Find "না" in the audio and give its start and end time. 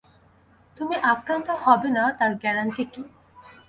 1.97-2.03